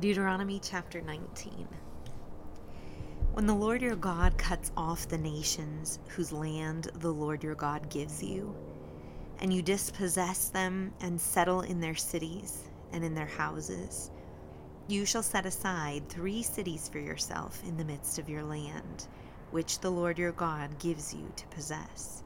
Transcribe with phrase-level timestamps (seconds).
[0.00, 1.68] Deuteronomy chapter 19.
[3.34, 7.90] When the Lord your God cuts off the nations whose land the Lord your God
[7.90, 8.56] gives you,
[9.40, 14.10] and you dispossess them and settle in their cities and in their houses,
[14.88, 19.06] you shall set aside three cities for yourself in the midst of your land,
[19.50, 22.22] which the Lord your God gives you to possess.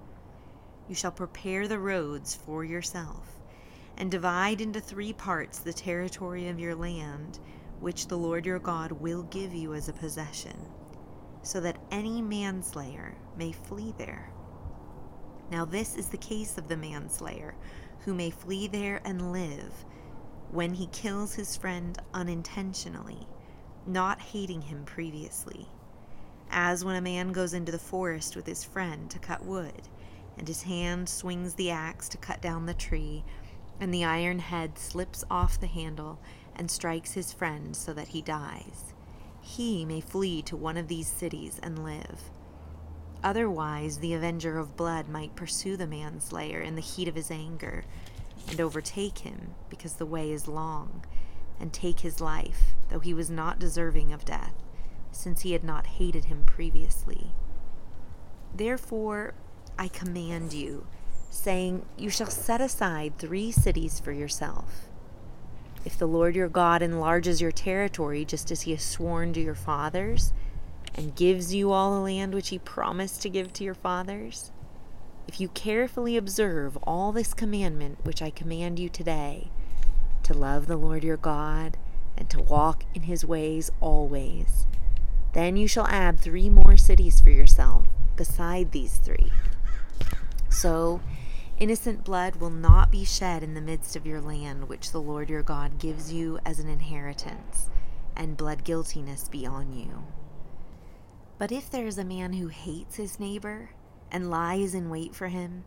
[0.88, 3.41] You shall prepare the roads for yourself
[3.96, 7.41] and divide into three parts the territory of your land,
[7.80, 10.56] which the Lord your God will give you as a possession,
[11.42, 14.30] so that any manslayer may flee there.
[15.51, 17.55] Now, this is the case of the manslayer,
[18.01, 19.84] who may flee there and live,
[20.51, 23.27] when he kills his friend unintentionally,
[23.87, 25.68] not hating him previously.
[26.51, 29.88] As when a man goes into the forest with his friend to cut wood,
[30.38, 33.24] and his hand swings the axe to cut down the tree
[33.80, 36.19] and the iron head slips off the handle
[36.56, 38.95] and strikes his friend so that he dies.
[39.41, 42.30] He may flee to one of these cities and live.
[43.23, 47.84] Otherwise, the avenger of blood might pursue the manslayer in the heat of his anger
[48.49, 51.04] and overtake him because the way is long,
[51.59, 54.54] and take his life, though he was not deserving of death,
[55.10, 57.32] since he had not hated him previously.
[58.54, 59.34] Therefore,
[59.79, 60.87] I command you
[61.35, 64.88] saying, You shall set aside three cities for yourself.
[65.84, 69.55] If the Lord your God enlarges your territory just as he has sworn to your
[69.55, 70.32] fathers,
[70.94, 74.53] and gives you all the land which he promised to give to your fathers,
[75.27, 79.50] if you carefully observe all this commandment which I command you today,
[80.22, 81.77] to love the Lord your God,
[82.16, 84.66] and to walk in his ways always,
[85.32, 89.32] then you shall add three more cities for yourself beside these three.
[90.49, 91.00] So
[91.65, 95.31] Innocent blood will not be shed in the midst of your land, which the Lord
[95.31, 97.71] your God gives you as an inheritance,
[98.15, 100.04] and blood guiltiness be on you.
[101.38, 103.71] But if there is a man who hates his neighbor,
[104.10, 105.65] and lies in wait for him,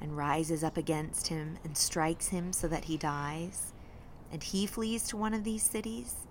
[0.00, 3.74] and rises up against him, and strikes him so that he dies,
[4.32, 6.26] and he flees to one of these cities,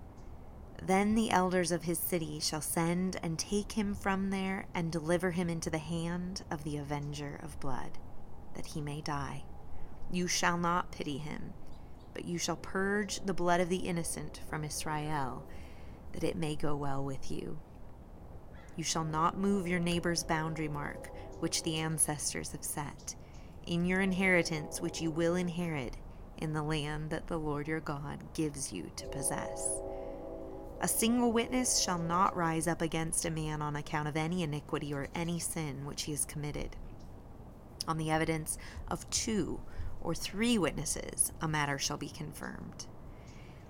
[0.82, 5.30] then the elders of his city shall send and take him from there and deliver
[5.30, 7.96] him into the hand of the avenger of blood
[8.54, 9.44] that he may die.
[10.10, 11.52] You shall not pity him,
[12.12, 15.46] but you shall purge the blood of the innocent from Israel,
[16.12, 17.58] that it may go well with you.
[18.76, 21.10] You shall not move your neighbor's boundary mark,
[21.40, 23.14] which the ancestors have set,
[23.66, 25.96] in your inheritance which you will inherit
[26.38, 29.80] in the land that the Lord your God gives you to possess.
[30.80, 34.92] A single witness shall not rise up against a man on account of any iniquity
[34.92, 36.76] or any sin which he has committed
[37.86, 38.58] on the evidence
[38.88, 39.60] of two
[40.00, 42.86] or three witnesses, a matter shall be confirmed.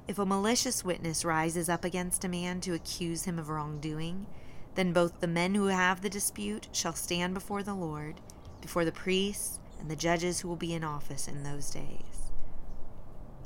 [0.06, 4.26] If a malicious witness rises up against a man to accuse him of wrongdoing,
[4.74, 8.20] then both the men who have the dispute shall stand before the Lord,
[8.60, 12.32] before the priests and the judges who will be in office in those days.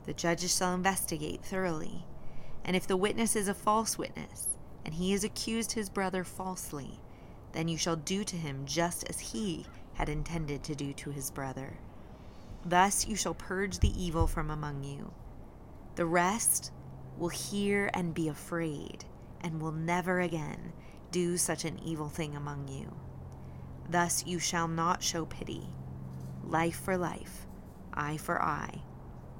[0.07, 2.07] The judges shall investigate thoroughly,
[2.65, 7.01] and if the witness is a false witness, and he has accused his brother falsely,
[7.53, 9.67] then you shall do to him just as he
[9.99, 11.77] had intended to do to his brother.
[12.65, 15.13] Thus you shall purge the evil from among you.
[15.97, 16.71] The rest
[17.17, 19.05] will hear and be afraid,
[19.41, 20.73] and will never again
[21.11, 22.95] do such an evil thing among you.
[23.91, 25.67] Thus you shall not show pity.
[26.45, 27.49] Life for life,
[27.93, 28.83] eye for eye,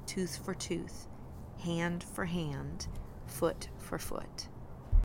[0.07, 1.07] tooth for tooth,
[1.63, 2.87] hand for hand,
[3.27, 4.49] foot for foot.